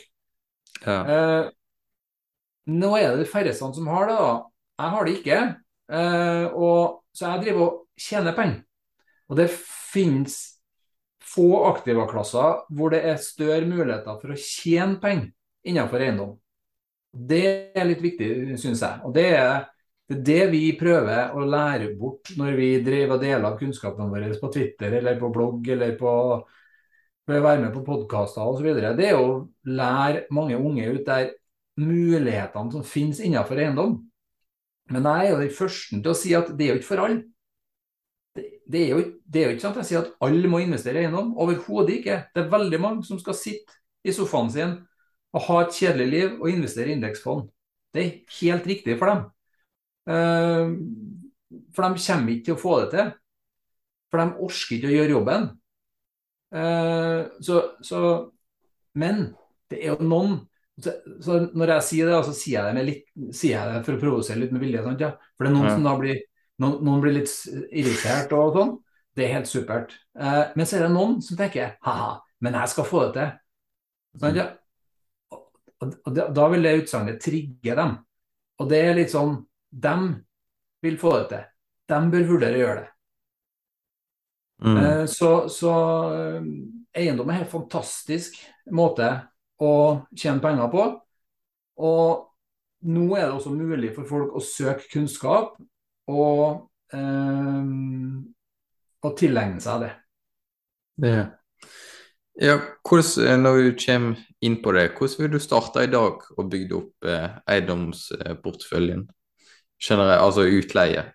[0.84, 0.98] Ja.
[1.08, 1.52] Eh,
[2.72, 4.18] nå er det de færreste som har det.
[4.20, 4.34] da.
[4.82, 5.38] Jeg har det ikke.
[6.00, 8.60] Eh, og, så jeg driver og tjener penger.
[9.32, 10.36] Og det finnes
[11.26, 15.32] få aktivaklasser hvor det er større muligheter for å tjene penger
[15.66, 16.36] innenfor eiendom.
[17.16, 18.28] Det er litt viktig,
[18.60, 19.00] syns jeg.
[19.08, 19.64] Og det er
[20.06, 24.12] det er det vi prøver å lære bort når vi driver og deler av kunnskapene
[24.12, 26.12] våre på Twitter eller på blogg eller på
[27.26, 28.68] ved å være med på podkaster osv.
[28.78, 31.32] Det er å lære mange unge ut der
[31.82, 33.98] mulighetene som finnes innenfor eiendom.
[34.94, 37.06] Men jeg er jo den første til å si at det er jo ikke for
[37.08, 37.24] alle.
[38.38, 41.02] Det, det, er jo, det er jo ikke sant jeg sier at alle må investere
[41.02, 41.34] i eiendom.
[41.42, 42.20] Overhodet ikke.
[42.36, 44.78] Det er veldig mange som skal sitte i sofaen sin
[45.36, 47.50] og ha et kjedelig liv og investere i indeksfond.
[47.96, 49.26] Det er helt riktig for dem.
[50.06, 50.74] Eh,
[51.76, 53.14] for de kommer ikke til å få det til.
[54.12, 55.48] For de orker ikke å gjøre jobben.
[56.56, 58.02] Eh, så, så,
[59.02, 59.26] men
[59.72, 60.44] det er jo noen
[60.76, 63.04] så Når jeg sier det, så sier jeg det, litt,
[63.36, 64.82] sier jeg det for å provosere litt med vilje.
[64.84, 65.14] Sant, ja?
[65.32, 65.76] For det er noen ja.
[65.78, 66.18] som da blir
[66.60, 67.32] noen, noen, blir litt
[67.72, 68.74] irritert og sånn.
[69.16, 69.96] Det er helt supert.
[70.20, 72.10] Eh, men så er det noen som tenker ha-ha,
[72.44, 73.32] men jeg skal få det til.
[74.20, 74.50] Sånn, ja?
[75.32, 77.96] og, og da, da vil det utsagnet trigge dem.
[78.60, 79.38] Og det er litt sånn
[79.76, 79.96] de
[80.86, 81.48] vil få det til.
[81.92, 82.92] De bør vurdere å gjøre det.
[84.66, 84.78] Mm.
[84.80, 85.74] Eh, så, så
[86.16, 86.46] eh,
[87.02, 88.38] eiendom er en helt fantastisk
[88.74, 89.10] måte
[89.62, 89.74] å
[90.16, 90.86] tjene penger på.
[91.86, 92.24] Og
[92.86, 95.58] nå er det også mulig for folk å søke kunnskap
[96.12, 97.72] og, eh,
[99.04, 99.92] og tilegne seg det.
[101.04, 101.26] Ja.
[102.40, 102.56] ja
[102.88, 106.80] hvordan, når du kommer inn på det, hvordan vil du starte i dag og bygge
[106.80, 109.08] opp eh, eiendomsporteføljen?
[109.82, 111.06] Generelt, altså utleie?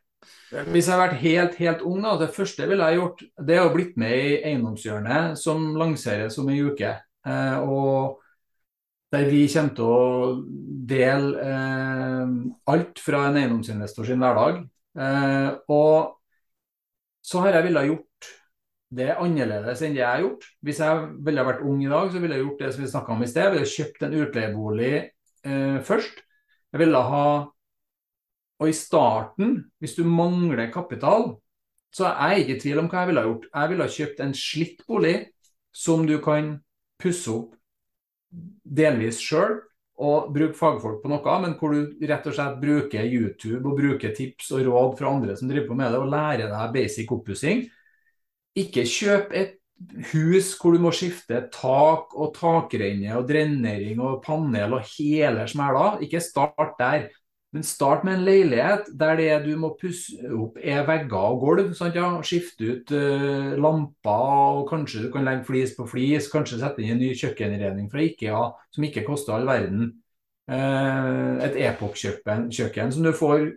[0.51, 3.63] Hvis jeg har vært helt helt ung, da, det første ville jeg gjort, det er
[3.63, 6.97] å blitt med i Eiendomshjørnet, som lanseres om en uke.
[7.27, 8.19] Eh, og
[9.11, 10.43] Der vi kommer til å
[10.87, 12.35] dele eh,
[12.71, 14.61] alt fra en eiendomsinvestor sin hverdag.
[14.95, 16.13] Eh, og
[17.27, 18.29] så har jeg villet gjort
[19.01, 20.47] det annerledes enn det jeg har gjort.
[20.67, 23.15] Hvis jeg ville vært ung i dag, så ville jeg gjort det som vi snakka
[23.17, 23.43] om i sted.
[23.43, 26.23] Jeg ville kjøpt en utleiebolig eh, først.
[26.71, 27.27] Jeg ville ha
[28.61, 31.35] Og i starten, hvis du mangler kapital,
[31.95, 33.49] så er jeg ikke i tvil om hva jeg ville ha gjort.
[33.55, 35.17] Jeg ville ha kjøpt en slitt bolig
[35.75, 36.53] som du kan
[37.01, 37.57] pusse opp
[38.63, 39.57] delvis sjøl
[40.01, 44.15] og bruke fagfolk på noe, men hvor du rett og slett bruker YouTube og bruker
[44.17, 47.67] tips og råd fra andre som driver på med det, og lærer deg basic oppussing.
[48.61, 49.57] Ikke kjøp et
[50.13, 55.99] hus hvor du må skifte tak og takrenne og drenering og panel og hele smæla.
[56.05, 57.09] Ikke start der.
[57.51, 61.73] Men start med en leilighet der det du må pusse opp er vegger og gulv.
[61.75, 62.13] Sant, ja?
[62.23, 66.29] Skifte ut uh, lamper, og kanskje du kan legge flis på flis.
[66.31, 69.89] Kanskje sette inn en ny kjøkkeninnredning fra Ikea som ikke koster all verden.
[70.51, 73.49] Uh, et epokkjøkken som du får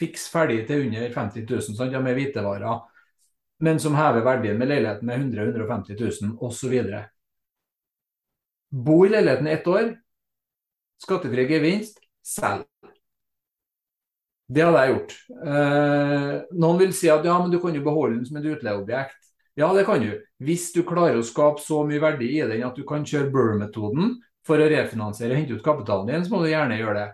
[0.00, 2.82] fiks ferdig til under 50 000 sant, ja, med hvitevarer.
[3.64, 6.74] Men som hever verdien med leiligheten med 100 000-150 000 osv.
[8.68, 9.94] Bo i leiligheten ett år.
[11.00, 12.02] Skattefri gevinst.
[12.22, 12.71] Selg.
[14.52, 15.14] Det hadde jeg gjort.
[15.46, 19.18] Eh, noen vil si at ja, men du kan jo beholde den som et utleieobjekt.
[19.58, 20.12] Ja, det kan du.
[20.42, 24.16] Hvis du klarer å skape så mye verdi i den at du kan kjøre Burr-metoden
[24.46, 27.08] for å refinansiere og hente ut kapitalen din, så må du gjerne gjøre det.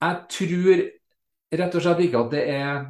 [0.00, 0.82] Jeg tror
[1.60, 2.84] rett og slett ikke at det er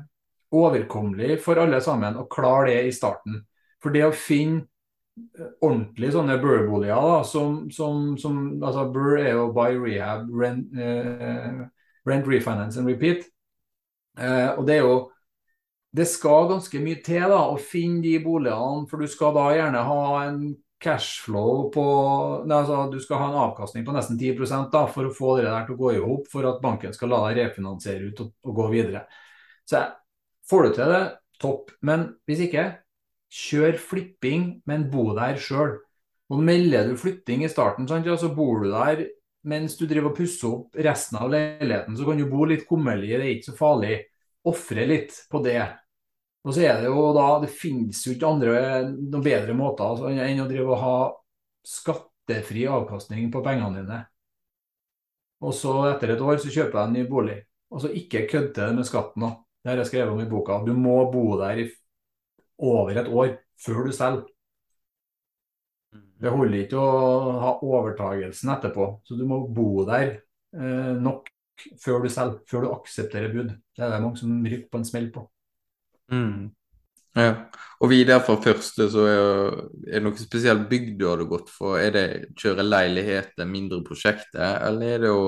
[0.55, 3.41] overkommelig for alle sammen å klare det i starten.
[3.83, 4.67] For det å finne
[5.61, 11.61] ordentlig sånne Burr-boliger, som, som, som, altså Burr er jo by rehab, rent, eh,
[12.09, 13.27] rent refinance and repeat.
[14.19, 15.01] Eh, og det er jo
[15.91, 19.81] Det skal ganske mye til da, å finne de boligene, for du skal da gjerne
[19.89, 20.45] ha en
[20.81, 21.85] cashflow på
[22.47, 25.49] nei, altså, Du skal ha en avkastning på nesten 10% da, for å få det
[25.49, 28.31] der til å gå i hop, for at banken skal la deg refinansiere ut og,
[28.47, 29.03] og gå videre.
[29.67, 29.83] Så
[30.51, 31.03] får du til det,
[31.43, 31.75] topp.
[31.87, 32.67] Men hvis ikke,
[33.31, 35.79] kjør flipping, men bo der sjøl.
[36.31, 39.09] Og melder du flytting i starten, sant, så bor du der
[39.49, 43.15] mens du driver og pusser opp resten av leiligheten, så kan du bo litt kummerlig,
[43.15, 43.95] det er ikke så farlig.
[44.51, 45.61] Ofre litt på det.
[46.49, 48.53] Og så er det jo da Det finnes jo ikke andre
[48.89, 50.95] noen bedre måter altså, enn å drive og ha
[51.67, 53.99] skattefri avkastning på pengene dine.
[55.45, 57.37] Og så etter et år så kjøper jeg en ny bolig.
[57.71, 59.39] Og så ikke til det med skatten òg.
[59.61, 60.59] Det har jeg skrevet om i boka.
[60.65, 61.67] Du må bo der i
[62.61, 64.25] over et år før du selger.
[66.21, 68.89] Det holder ikke å ha overtagelsen etterpå.
[69.09, 70.19] Så du må bo der
[70.53, 71.31] eh, nok
[71.81, 73.53] før du selger, før du aksepterer bud.
[73.77, 75.25] Det er det mange som rykker på en smell på.
[76.13, 76.51] Mm.
[77.19, 77.31] Ja.
[77.81, 79.57] Og videre fra første, så er,
[79.89, 81.79] er det noe spesielt bygg du hadde gått for?
[81.81, 82.07] Er det
[82.39, 85.25] kjøre leiligheter, mindre prosjekter, eller er det å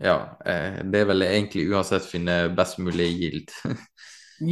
[0.00, 3.50] Ja, eh, det er vel egentlig uansett finne best mulig gild.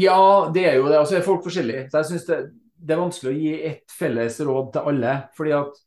[0.07, 0.99] ja, det er jo det.
[0.99, 1.87] Altså er folk forskjellige.
[1.89, 2.41] Så jeg synes det
[2.79, 5.15] det er vanskelig å gi ett felles råd til alle.
[5.37, 5.81] fordi at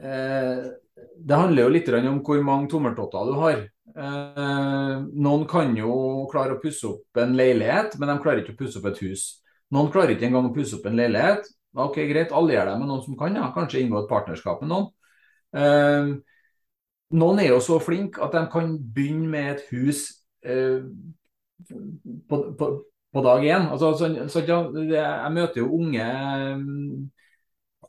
[0.00, 3.64] eh, det handler jo litt om hvor mange tommeltotter du har.
[3.94, 4.94] Eh,
[5.26, 8.80] noen kan jo klare å pusse opp en leilighet, men de klarer ikke å pusse
[8.80, 9.26] opp et hus.
[9.74, 11.48] Noen klarer ikke engang å pusse opp en leilighet.
[11.74, 13.50] Ok, Greit, alle gjør det med noen som kan, ja.
[13.54, 14.88] kanskje inngå et partnerskap med noen.
[15.54, 16.14] Eh,
[17.14, 20.06] noen er jo så flinke at de kan begynne med et hus
[20.46, 20.82] eh,
[22.28, 22.70] på, på,
[23.14, 23.68] på dag én.
[23.70, 26.08] Altså, så, så, jeg møter jo unge
[26.54, 27.10] um,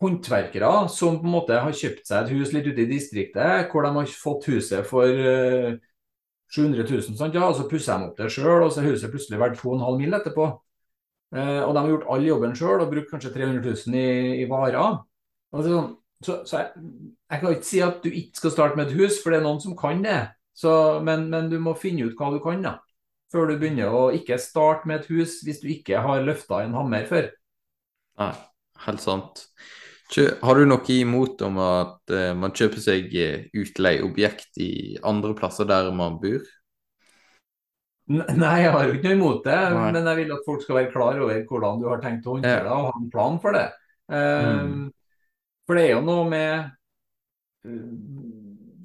[0.01, 3.85] håndverkere som på en måte har kjøpt seg et hus litt ute i distriktet, hvor
[3.85, 5.73] de har fått huset for uh,
[6.53, 7.35] 700 000, sant?
[7.35, 9.99] Ja, og så pusser de opp det sjøl, og så er huset plutselig verdt 2,5
[9.99, 10.15] mill.
[10.19, 10.53] etterpå.
[11.35, 14.07] Uh, og de har gjort all jobben sjøl og brukt kanskje 300 000 i,
[14.45, 15.01] i varer.
[15.55, 15.81] Altså,
[16.23, 16.69] så, så jeg,
[17.31, 19.47] jeg, kan ikke si at du ikke skal starte med et hus, for det er
[19.47, 20.21] noen som kan det.
[20.55, 20.71] Så,
[21.03, 22.61] men, men, du må finne ut hva du kan.
[22.63, 22.77] da
[23.33, 26.75] før du begynner å ikke starte med et hus hvis du ikke har løfta en
[26.77, 27.31] hammer før.
[28.21, 28.33] Nei,
[28.85, 29.47] helt sant.
[30.15, 35.67] Har du noe imot om at uh, man kjøper seg eh, utleieobjekt i andre plasser
[35.67, 36.45] der man bor?
[38.05, 39.87] Nei, jeg har jo ikke noe imot det, Nei.
[39.95, 42.67] men jeg vil at folk skal være klar over hvordan du har tenkt å håndtere
[42.67, 43.65] det, og ha en plan for det.
[44.05, 44.83] Um, mm.
[45.65, 46.51] For det er jo noe med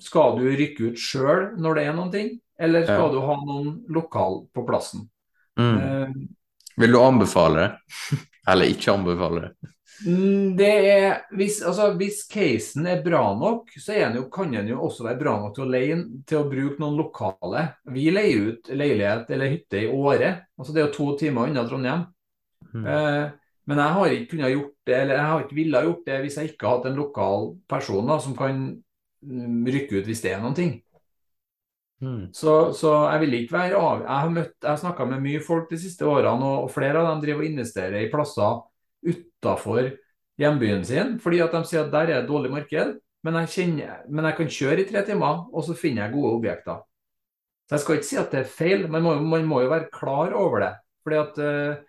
[0.00, 2.30] Skal du rykke ut sjøl når det er noen ting?
[2.60, 3.12] Eller skal ja.
[3.14, 5.06] du ha noen lokal på plassen?
[5.60, 5.76] Mm.
[5.80, 7.98] Uh, Vil du anbefale det?
[8.50, 9.70] Eller ikke anbefale det?
[10.06, 14.78] Mm, det er, hvis, altså, hvis casen er bra nok, så jo, kan den jo
[14.86, 17.66] også være bra nok til å, leie, til å bruke noen lokale.
[17.92, 20.32] Vi leier ut leilighet eller hytte i Åre.
[20.56, 22.06] Altså, det er jo to timer unna Trondheim.
[22.72, 22.86] Mm.
[22.86, 26.20] Uh, men jeg har ikke kunnet gjort det, eller jeg har ikke villet gjort det
[26.24, 28.62] hvis jeg ikke har hatt en lokal person da, som kan
[29.22, 30.72] mm, rykke ut hvis det er noen ting.
[32.00, 32.30] Mm.
[32.32, 34.04] Så, så jeg vil ikke være av...
[34.06, 37.10] Jeg har møtt, har snakka med mye folk de siste årene, og, og flere av
[37.10, 38.62] dem driver og investerer i plasser
[39.10, 39.90] utafor
[40.40, 42.96] hjembyen sin, fordi at de sier at der er det dårlig marked.
[43.26, 46.32] Men jeg, kjenner, men jeg kan kjøre i tre timer, og så finner jeg gode
[46.38, 46.80] objekter.
[47.68, 49.92] Så jeg skal ikke si at det er feil, men man man må jo være
[49.92, 50.72] klar over det.
[51.04, 51.86] Fordi at uh,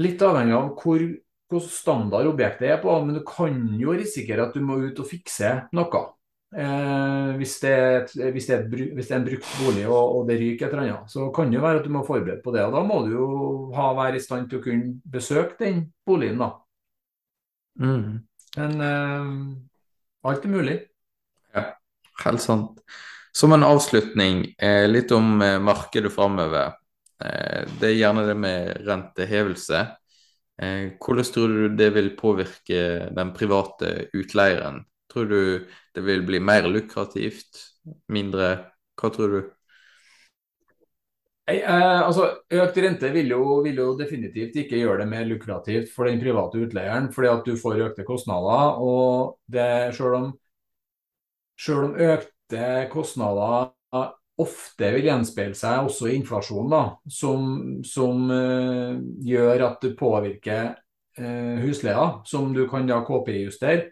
[0.00, 1.02] Litt avhengig av hvor,
[1.52, 5.08] hvor standard objektet er på, men du kan jo risikere at du må ut og
[5.10, 6.00] fikse noe.
[6.52, 10.26] Eh, hvis, det, et- hvis, det et hvis det er en brukt bolig og, og
[10.28, 12.52] det ryker et eller annet, så kan det jo være at du må forberede på
[12.52, 12.64] det.
[12.66, 13.28] og Da må du jo
[13.76, 16.42] ha, være i stand til å kunne besøke den boligen.
[16.44, 16.50] da.
[17.80, 18.26] Mm.
[18.56, 19.30] Men eh,
[20.28, 20.76] alt er mulig.
[21.54, 21.64] Ja,
[22.24, 22.80] Helt sant.
[23.32, 26.74] Som en avslutning, eh, litt om eh, markedet framover.
[27.24, 29.80] Eh, det er gjerne det med rentehevelse.
[30.62, 32.82] Eh, hvordan tror du det vil påvirke
[33.16, 34.82] den private utleieren?
[35.12, 35.40] Tror du
[35.94, 37.66] det vil bli mer lukrativt?
[38.08, 38.54] Mindre?
[38.96, 39.40] Hva tror du?
[41.50, 45.90] Nei, eh, altså, Økt rente vil jo, vil jo definitivt ikke gjøre det mer lukrativt
[45.92, 48.78] for den private utleieren, fordi at du får økte kostnader.
[48.78, 50.28] og det, selv, om,
[51.58, 53.72] selv om økte kostnader
[54.42, 57.48] ofte vil gjenspeile seg også i inflasjon, da, som,
[57.86, 58.94] som eh,
[59.28, 60.70] gjør at det påvirker
[61.18, 63.90] eh, husleia, som du kan da KPI-justere,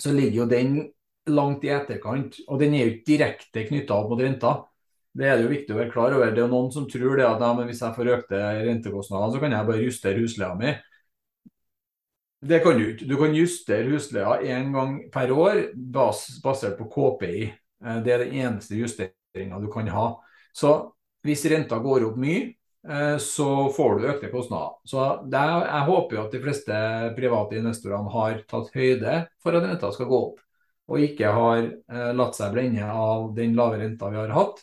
[0.00, 0.76] så ligger jo den
[1.30, 2.38] langt i etterkant.
[2.48, 4.54] Og den er jo ikke direkte knytta opp mot renta.
[5.14, 6.32] Det er det jo viktig å være klar over.
[6.34, 9.34] Det er jo noen som tror det at ja, men hvis jeg får økte rentekostnader,
[9.36, 10.74] så kan jeg bare justere husleia mi.
[12.44, 13.06] Det kan du ikke.
[13.08, 17.44] Du kan justere husleia én gang per år bas basert på KPI.
[17.84, 20.16] Eh, Det er den eneste justeringa du kan ha.
[20.52, 20.92] Så
[21.24, 22.52] hvis renta går opp mye,
[23.20, 24.74] så får du økte kostnader.
[24.84, 26.80] Så det er, jeg håper jo at de fleste
[27.16, 30.42] private investorene har tatt høyde for at renta skal gå opp,
[30.92, 34.60] og ikke har eh, latt seg blende av den lave renta vi har hatt.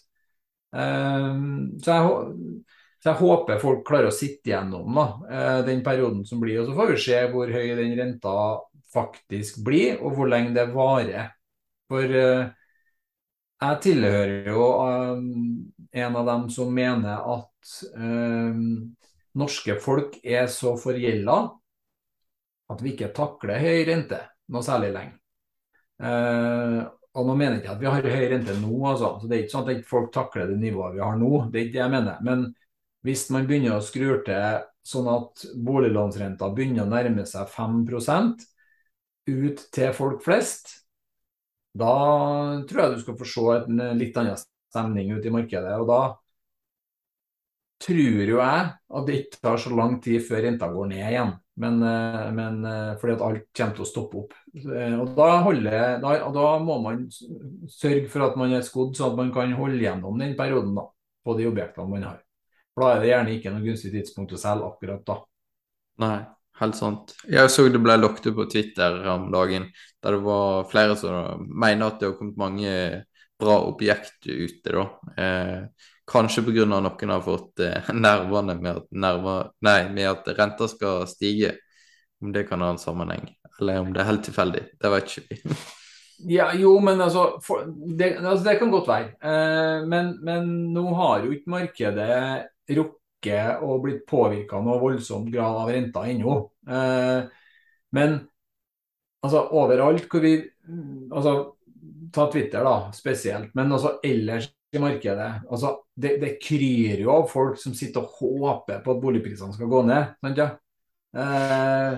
[0.72, 2.70] Um, så, jeg,
[3.02, 6.62] så jeg håper folk klarer å sitte gjennom da, eh, den perioden som blir.
[6.62, 8.36] Og så får vi se hvor høy den renta
[8.94, 11.34] faktisk blir, og hvor lenge det varer.
[11.92, 12.52] For eh,
[13.62, 14.68] jeg tilhører jo
[15.92, 18.62] en av dem som mener at eh,
[19.38, 21.38] norske folk er så forgjelda
[22.72, 25.18] at vi ikke takler høy rente noe særlig lenge.
[26.02, 26.80] Eh,
[27.12, 29.14] og nå mener jeg ikke at vi har høy rente nå, altså.
[29.20, 31.32] Så det er ikke sånn at folk takler det nivået vi har nå.
[31.52, 32.22] Det er ikke det jeg mener.
[32.24, 32.46] Men
[33.08, 38.46] hvis man begynner å skru til sånn at boliglånsrenta begynner å nærme seg 5%
[39.32, 40.72] ut til folk flest,
[41.78, 41.92] da
[42.68, 44.40] tror jeg du skal få se et litt annen
[44.72, 45.78] stemning ute i markedet.
[45.82, 46.02] Og da
[47.82, 51.32] tror jo jeg at det ikke tar så lang tid før renta går ned igjen.
[51.62, 54.34] Men, eh, men eh, fordi at alt kommer til å stoppe opp.
[54.56, 58.96] Eh, Og da, holder, da, og da må man sørge for at man er skodd,
[58.98, 60.88] sånn at man kan holde gjennom den perioden da,
[61.26, 62.22] på de objektene man har.
[62.74, 65.18] For da er det gjerne ikke noe gunstig tidspunkt å selge akkurat da.
[66.02, 66.18] Nei,
[66.64, 67.14] helt sant.
[67.30, 69.68] Jeg så det ble lagt ut på Twitter om dagen,
[70.02, 72.74] der det var flere som mener at det har kommet mange
[73.42, 74.86] bra objekt ute, da.
[75.18, 76.66] Eh, kanskje pga.
[76.70, 81.58] noen har fått eh, nervene med at, nerver, nei, med at renta skal stige.
[82.22, 84.66] Om det kan ha en sammenheng, eller om det er helt tilfeldig.
[84.78, 85.62] Det vet ikke vi.
[86.30, 87.64] Ja, jo, men altså, for,
[87.98, 89.08] det, altså Det kan godt være.
[89.26, 92.10] Eh, men, men nå har jo ikke markedet
[92.78, 96.36] rukket og blitt påvirka noe voldsomt grad av renta ennå.
[96.70, 97.24] Eh,
[97.98, 98.20] men
[99.24, 100.36] altså, overalt hvor vi
[101.12, 101.36] altså,
[102.14, 103.54] Ta Twitter, da, spesielt.
[103.56, 105.32] Men også ellers i markedet.
[105.52, 109.68] altså Det, det kryr jo av folk som sitter og håper på at boligprisene skal
[109.72, 110.14] gå ned.
[110.24, 110.48] sant ja?
[111.16, 111.98] Eh,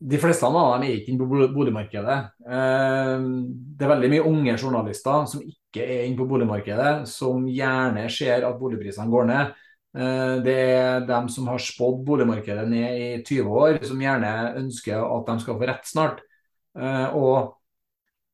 [0.00, 2.18] de fleste av dem er ikke inne på boligmarkedet.
[2.46, 3.24] Eh,
[3.76, 8.46] Det er veldig mye unge journalister som ikke er inne på boligmarkedet, som gjerne ser
[8.46, 9.52] at boligprisene går ned.
[9.98, 15.02] Eh, Det er dem som har spådd boligmarkedet ned i 20 år, som gjerne ønsker
[15.02, 16.20] at de skal få rett snart.
[16.78, 17.56] Eh, Og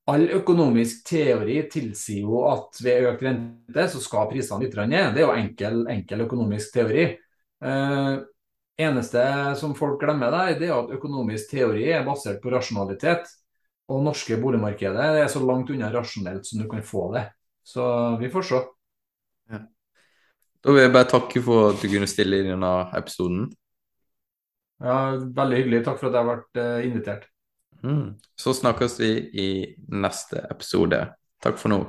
[0.06, 5.14] all økonomisk teori tilsier jo at ved økt rente så skal prisene litt ned.
[5.14, 7.08] Det er jo enkel, enkel økonomisk teori.
[7.66, 8.12] Eh,
[8.86, 9.24] eneste
[9.58, 13.26] som folk glemmer der, det er at økonomisk teori er basert på rasjonalitet.
[13.90, 17.28] Og norske boligmarkedet er så langt unna rasjonelt som du kan få det.
[17.66, 17.84] Så
[18.20, 18.64] vi får se.
[20.66, 23.46] Da vil jeg bare takke for at du kunne stille i denne episoden.
[24.82, 25.84] Ja, veldig hyggelig.
[25.86, 27.28] Takk for at jeg ble eh, invitert.
[27.86, 28.16] Mm.
[28.38, 29.48] Så snakkes vi i
[29.94, 31.04] neste episode.
[31.42, 31.80] Takk for nå.